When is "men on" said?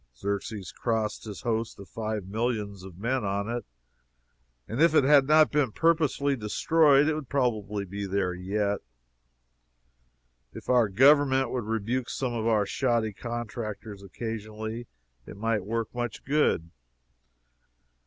2.97-3.47